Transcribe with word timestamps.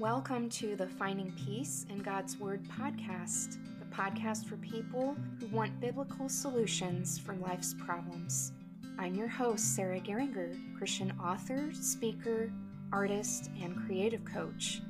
Welcome 0.00 0.48
to 0.50 0.74
the 0.74 0.88
Finding 0.88 1.32
Peace 1.46 1.86
in 1.88 1.98
God's 1.98 2.36
Word 2.36 2.64
podcast, 2.64 3.58
the 3.78 3.84
podcast 3.94 4.44
for 4.44 4.56
people 4.56 5.16
who 5.38 5.46
want 5.46 5.80
biblical 5.80 6.28
solutions 6.28 7.16
for 7.16 7.36
life's 7.36 7.74
problems. 7.74 8.50
I'm 8.98 9.14
your 9.14 9.28
host, 9.28 9.76
Sarah 9.76 10.00
Geringer, 10.00 10.50
Christian 10.76 11.12
author, 11.22 11.72
speaker, 11.72 12.50
artist, 12.92 13.50
and 13.62 13.76
creative 13.86 14.24
coach. 14.24 14.82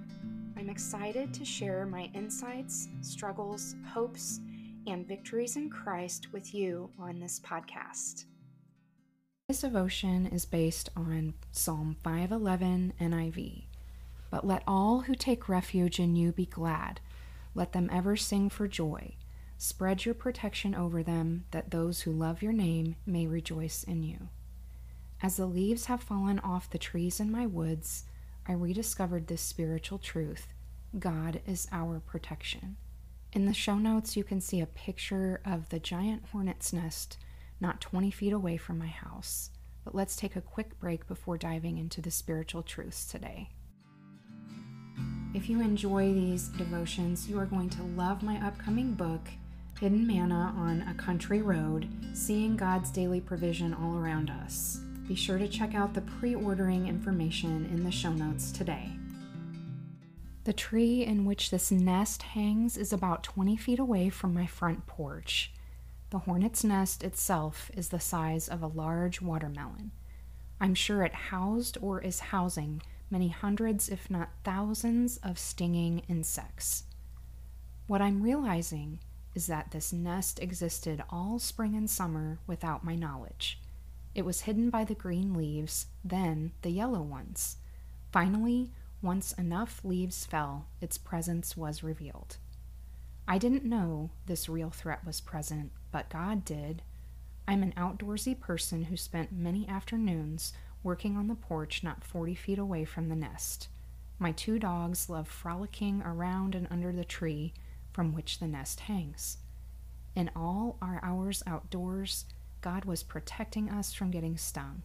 I'm 0.57 0.71
excited 0.71 1.35
to 1.35 1.45
share 1.45 1.85
my 1.85 2.11
insights, 2.15 2.89
struggles, 3.03 3.77
hopes, 3.87 4.41
and 4.87 5.07
victories 5.07 5.57
in 5.57 5.69
Christ 5.69 6.33
with 6.33 6.55
you 6.55 6.89
on 6.99 7.21
this 7.21 7.39
podcast. 7.41 8.25
This 9.49 9.61
devotion 9.61 10.25
is 10.25 10.47
based 10.47 10.89
on 10.97 11.35
Psalm 11.53 11.95
511 12.03 12.95
NIV. 12.99 13.65
But 14.35 14.45
let 14.45 14.65
all 14.67 15.03
who 15.03 15.15
take 15.15 15.49
refuge 15.49 16.01
in 16.01 16.17
you 16.17 16.33
be 16.33 16.45
glad. 16.45 16.99
Let 17.55 17.71
them 17.71 17.89
ever 17.93 18.17
sing 18.17 18.49
for 18.49 18.67
joy. 18.67 19.15
Spread 19.59 20.05
your 20.05 20.15
protection 20.17 20.75
over 20.75 21.05
them, 21.05 21.45
that 21.53 21.71
those 21.71 22.01
who 22.01 22.11
love 22.11 22.43
your 22.43 22.53
name 22.53 22.97
may 23.07 23.29
rejoice 23.29 23.85
in 23.85 24.03
you. 24.03 24.31
As 25.23 25.37
the 25.37 25.47
leaves 25.47 25.85
have 25.85 26.03
fallen 26.03 26.41
off 26.41 26.69
the 26.69 26.79
trees 26.79 27.21
in 27.21 27.31
my 27.31 27.47
woods, 27.47 28.07
I 28.45 28.55
rediscovered 28.55 29.29
this 29.29 29.41
spiritual 29.41 29.99
truth 29.99 30.49
God 30.99 31.41
is 31.47 31.69
our 31.71 32.01
protection. 32.01 32.75
In 33.33 33.47
the 33.47 33.55
show 33.55 33.79
notes, 33.79 34.17
you 34.17 34.25
can 34.25 34.41
see 34.41 34.61
a 34.61 34.67
picture 34.67 35.41
of 35.45 35.69
the 35.69 35.79
giant 35.79 36.25
hornet's 36.33 36.73
nest 36.73 37.19
not 37.61 37.81
20 37.81 38.11
feet 38.11 38.33
away 38.33 38.57
from 38.57 38.81
my 38.81 38.89
house. 38.89 39.51
But 39.85 39.95
let's 39.95 40.17
take 40.17 40.35
a 40.35 40.41
quick 40.41 40.81
break 40.81 41.07
before 41.07 41.39
diving 41.39 41.79
into 41.79 42.03
the 42.03 42.11
spiritual 42.11 42.65
truths 42.65 43.07
today. 43.07 43.51
If 45.35 45.49
you 45.49 45.61
enjoy 45.61 46.15
these 46.15 46.47
devotions, 46.47 47.29
you 47.29 47.41
are 47.41 47.45
going 47.45 47.69
to 47.71 47.83
love 47.83 48.23
my 48.23 48.37
upcoming 48.47 48.95
book, 48.95 49.29
Hidden 49.81 50.07
Manna 50.07 50.55
on 50.57 50.83
a 50.83 50.95
Country 50.95 51.43
Road 51.43 51.89
Seeing 52.13 52.57
God's 52.57 52.89
Daily 52.93 53.21
Provision 53.21 53.75
All 53.75 53.99
Around 53.99 54.31
Us. 54.31 54.79
Be 55.09 55.17
sure 55.17 55.37
to 55.39 55.49
check 55.49 55.75
out 55.75 55.93
the 55.93 56.03
pre 56.03 56.37
ordering 56.37 56.87
information 56.87 57.69
in 57.73 57.83
the 57.83 57.91
show 57.91 58.13
notes 58.13 58.53
today. 58.53 58.93
The 60.45 60.53
tree 60.53 61.05
in 61.05 61.25
which 61.25 61.51
this 61.51 61.73
nest 61.73 62.23
hangs 62.23 62.77
is 62.77 62.93
about 62.93 63.25
20 63.25 63.57
feet 63.57 63.81
away 63.81 64.11
from 64.11 64.35
my 64.35 64.47
front 64.47 64.87
porch. 64.87 65.53
The 66.11 66.21
hornet's 66.21 66.63
nest 66.63 67.03
itself 67.03 67.73
is 67.75 67.89
the 67.89 67.99
size 67.99 68.47
of 68.47 68.63
a 68.63 68.69
large 68.69 69.21
watermelon. 69.21 69.91
I'm 70.61 70.77
sure 70.77 71.03
it 71.03 71.13
housed 71.13 71.77
or 71.83 72.01
is 72.01 72.21
housing 72.21 72.83
many 73.15 73.29
hundreds, 73.29 73.89
if 73.89 74.11
not 74.11 74.31
thousands, 74.43 75.19
of 75.19 75.39
stinging 75.39 76.03
insects. 76.09 76.83
What 77.87 78.03
I'm 78.03 78.21
realizing 78.21 78.99
is 79.37 79.47
that 79.47 79.71
this 79.71 79.93
nest 79.93 80.43
existed 80.43 81.01
all 81.11 81.39
spring 81.39 81.77
and 81.77 81.89
summer 81.89 82.41
without 82.49 82.83
my 82.83 82.97
knowledge. 82.97 83.61
It 84.17 84.25
was 84.25 84.41
hidden 84.41 84.69
by 84.69 84.83
the 84.83 84.97
green 84.97 85.33
leaves, 85.33 85.87
then 86.05 86.51
the 86.63 86.71
yellow 86.71 87.03
ones. 87.03 87.59
Finally, 88.11 88.73
once 89.01 89.31
enough 89.35 89.81
leaves 89.85 90.27
fell, 90.27 90.67
its 90.81 90.99
presence 90.99 91.57
was 91.57 91.85
revealed. 91.85 92.39
I 93.29 93.39
didn't 93.39 93.65
know 93.65 94.11
this 94.27 94.49
real 94.49 94.71
threat 94.71 95.07
was 95.07 95.21
present, 95.21 95.71
but 95.93 96.11
God 96.11 96.45
did. 96.45 96.83
I'm 97.47 97.63
an 97.63 97.75
outdoorsy 97.77 98.41
person 98.41 98.87
who 98.87 98.97
spent 98.97 99.31
many 99.31 99.69
afternoons 99.69 100.53
working 100.85 101.17
on 101.17 101.27
the 101.27 101.35
porch 101.35 101.83
not 101.83 102.05
40 102.05 102.35
feet 102.37 102.59
away 102.59 102.85
from 102.85 103.09
the 103.09 103.17
nest. 103.17 103.69
My 104.19 104.31
two 104.31 104.61
dogs 104.61 105.09
love 105.09 105.27
frolicking 105.27 106.03
around 106.03 106.55
and 106.55 106.69
under 106.71 106.93
the 106.93 107.05
tree 107.05 107.53
from 107.93 108.13
which 108.13 108.39
the 108.39 108.47
nest 108.47 108.81
hangs. 108.81 109.39
In 110.15 110.31
all 110.37 110.77
our 110.81 111.01
hours 111.03 111.43
outdoors, 111.47 112.27
God 112.61 112.85
was 112.85 113.03
protecting 113.03 113.69
us 113.69 113.93
from 113.93 114.11
getting 114.11 114.37
stung. 114.37 114.83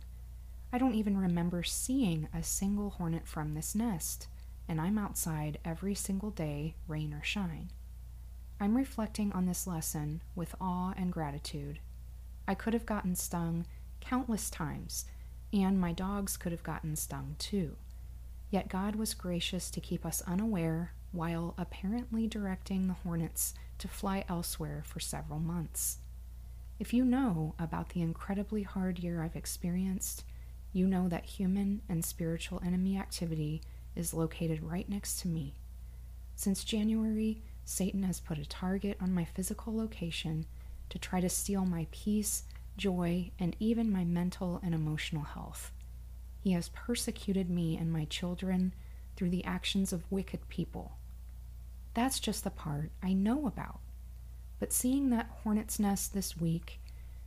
I 0.74 0.78
don't 0.78 0.96
even 0.96 1.18
remember 1.18 1.64
seeing 1.64 2.28
a 2.34 2.44
single 2.44 2.92
hornet 2.92 3.28
from 3.28 3.54
this 3.54 3.76
nest, 3.76 4.28
and 4.68 4.80
I'm 4.80 4.98
outside 4.98 5.60
every 5.64 5.96
single 5.96 6.32
day, 6.32 6.76
rain 6.88 7.14
or 7.14 7.24
shine. 7.24 7.72
I'm 8.60 8.76
reflecting 8.76 9.32
on 9.32 9.46
this 9.46 9.66
lesson 9.66 10.22
with 10.36 10.56
awe 10.60 10.94
and 10.98 11.12
gratitude. 11.12 11.80
I 12.48 12.56
could 12.56 12.74
have 12.74 12.86
gotten 12.86 13.16
stung 13.16 13.66
countless 14.02 14.50
times 14.50 15.06
and 15.52 15.80
my 15.80 15.92
dogs 15.92 16.38
could 16.38 16.52
have 16.52 16.64
gotten 16.64 16.96
stung 16.96 17.36
too. 17.40 17.76
Yet 18.52 18.70
God 18.70 18.96
was 18.96 19.14
gracious 19.14 19.70
to 19.72 19.82
keep 19.82 20.06
us 20.06 20.24
unaware 20.26 20.94
while 21.12 21.54
apparently 21.58 22.28
directing 22.28 22.88
the 22.88 22.94
hornets 22.94 23.54
to 23.80 23.88
fly 23.88 24.26
elsewhere 24.28 24.84
for 24.86 25.00
several 25.00 25.40
months. 25.40 25.98
If 26.80 26.94
you 26.94 27.04
know 27.04 27.56
about 27.60 27.90
the 27.90 28.02
incredibly 28.02 28.64
hard 28.64 29.00
year 29.00 29.22
I've 29.22 29.36
experienced, 29.36 30.24
you 30.72 30.88
know 30.88 31.08
that 31.10 31.26
human 31.26 31.82
and 31.90 32.06
spiritual 32.06 32.62
enemy 32.66 32.98
activity 32.98 33.62
is 33.96 34.14
located 34.14 34.64
right 34.64 34.88
next 34.88 35.20
to 35.22 35.28
me. 35.28 35.56
Since 36.36 36.64
January, 36.64 37.42
Satan 37.66 38.04
has 38.04 38.20
put 38.20 38.38
a 38.38 38.46
target 38.46 38.98
on 39.02 39.14
my 39.14 39.26
physical 39.26 39.76
location 39.76 40.46
to 40.90 40.98
try 40.98 41.20
to 41.22 41.30
steal 41.30 41.66
my 41.66 41.88
peace 41.92 42.44
joy, 42.80 43.30
and 43.38 43.56
even 43.60 43.92
my 43.92 44.04
mental 44.04 44.60
and 44.64 44.74
emotional 44.74 45.24
health. 45.24 45.72
He 46.42 46.54
has 46.54 46.70
persecuted 46.70 47.50
me 47.50 47.78
and 47.78 47.92
my 47.92 48.06
children 48.06 48.74
through 49.16 49.30
the 49.30 49.44
actions 49.44 49.94
of 49.94 50.10
wicked 50.10 50.48
people. 50.50 50.94
That's 51.94 52.20
just 52.20 52.44
the 52.44 52.50
part 52.50 52.92
I 53.04 53.14
know 53.14 53.46
about. 53.46 53.82
But 54.60 54.74
seeing 54.74 55.10
that 55.10 55.30
hornet's 55.44 55.80
nest 55.80 56.14
this 56.14 56.38
week 56.38 56.80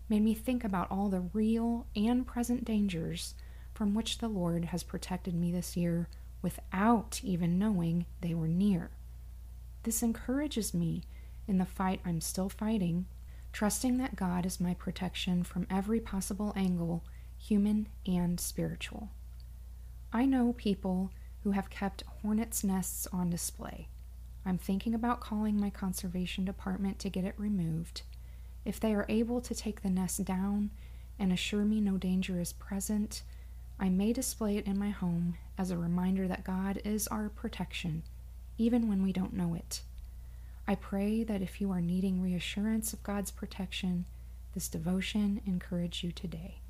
made 0.09 0.23
me 0.23 0.35
think 0.35 0.65
about 0.65 0.91
all 0.91 1.09
the 1.09 1.29
real 1.33 1.87
and 1.95 2.27
present 2.27 2.65
dangers 2.65 3.35
from 3.75 3.95
which 3.95 4.19
the 4.19 4.29
Lord 4.29 4.67
has 4.67 4.83
protected 4.83 5.35
me 5.35 5.53
this 5.53 5.77
year 5.77 6.09
without 6.41 7.21
even 7.23 7.59
knowing 7.59 8.07
they 8.21 8.35
were 8.35 8.49
near. 8.49 8.91
This 9.83 10.03
encourages 10.03 10.73
me 10.73 11.03
in 11.47 11.59
the 11.59 11.67
fight 11.67 12.01
I'm 12.05 12.21
still 12.21 12.49
fighting 12.49 13.07
trusting 13.53 13.99
that 13.99 14.17
God 14.17 14.47
is 14.47 14.61
my 14.61 14.75
protection 14.75 15.43
from 15.43 15.67
every 15.71 16.01
possible 16.01 16.53
angle, 16.57 17.05
human 17.39 17.89
and 18.07 18.41
spiritual. 18.41 19.11
I 20.13 20.27
know 20.27 20.55
people 20.55 21.11
who 21.43 21.53
have 21.53 21.71
kept 21.71 22.05
hornets' 22.23 22.65
nests 22.65 23.07
on 23.13 23.31
display. 23.31 23.89
I'm 24.45 24.59
thinking 24.59 24.95
about 24.95 25.21
calling 25.21 25.61
my 25.61 25.71
conservation 25.71 26.45
department 26.45 26.99
to 27.01 27.11
get 27.11 27.25
it 27.25 27.35
removed. 27.37 28.03
If 28.65 28.81
they 28.81 28.95
are 28.95 29.07
able 29.09 29.41
to 29.41 29.55
take 29.55 29.83
the 29.83 29.91
nest 29.91 30.25
down 30.25 30.71
and 31.19 31.33
assure 31.33 31.65
me 31.65 31.81
no 31.81 31.97
danger 31.97 32.41
is 32.41 32.53
present, 32.53 33.23
I 33.79 33.89
may 33.89 34.13
display 34.13 34.57
it 34.57 34.67
in 34.67 34.79
my 34.79 34.91
home 34.91 35.37
as 35.59 35.71
a 35.71 35.77
reminder 35.77 36.29
that 36.29 36.45
God 36.45 36.81
is 36.85 37.09
our 37.09 37.29
protection, 37.29 38.03
even 38.57 38.89
when 38.89 39.03
we 39.03 39.13
don't 39.13 39.35
know 39.35 39.55
it. 39.55 39.83
I 40.67 40.77
pray 40.77 41.25
that 41.25 41.43
if 41.43 41.61
you 41.61 41.71
are 41.73 41.81
needing 41.81 42.23
reassurance 42.23 42.93
of 42.93 43.03
God's 43.03 43.31
protection, 43.31 44.05
this 44.55 44.69
devotion 44.69 45.41
encourage 45.47 46.05
you 46.05 46.13
today. 46.13 46.61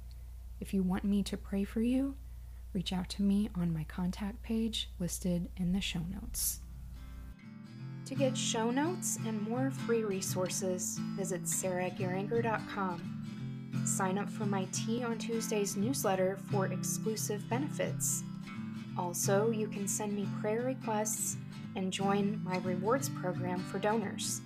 If 0.61 0.73
you 0.73 0.83
want 0.83 1.05
me 1.05 1.23
to 1.25 1.37
pray 1.37 1.65
for 1.65 1.83
you, 1.83 2.15
reach 2.73 2.93
out 2.93 3.09
to 3.11 3.23
me 3.23 3.51
on 3.55 3.73
my 3.73 3.85
contact 3.85 4.43
page 4.43 4.89
listed 4.99 5.49
in 5.57 5.73
the 5.73 5.81
show 5.81 6.03
notes. 6.11 6.61
To 8.07 8.15
get 8.15 8.37
show 8.37 8.71
notes 8.71 9.19
and 9.27 9.41
more 9.43 9.71
free 9.71 10.05
resources, 10.05 10.99
visit 11.17 11.45
sarahgeringer.com. 11.45 13.85
Sign 13.85 14.19
up 14.19 14.31
for 14.31 14.47
my 14.47 14.67
Tea 14.73 15.05
on 15.05 15.19
Tuesdays 15.19 15.77
newsletter 15.77 16.39
for 16.51 16.67
exclusive 16.67 17.49
benefits. 17.49 18.23
Also, 18.99 19.51
you 19.51 19.67
can 19.67 19.89
send 19.89 20.15
me 20.15 20.29
prayer 20.41 20.63
requests 20.63 21.37
and 21.77 21.93
join 21.93 22.43
my 22.45 22.59
rewards 22.59 23.09
program 23.09 23.59
for 23.59 23.79
donors. 23.79 24.41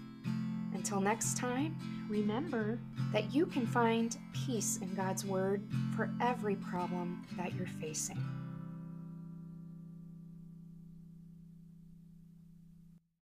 Until 0.74 1.00
next 1.00 1.36
time, 1.36 1.76
remember 2.08 2.78
that 3.12 3.32
you 3.32 3.46
can 3.46 3.66
find 3.66 4.16
peace 4.32 4.78
in 4.82 4.94
God's 4.94 5.24
Word 5.24 5.62
for 5.96 6.10
every 6.20 6.56
problem 6.56 7.26
that 7.36 7.54
you're 7.54 7.66
facing. 7.80 8.22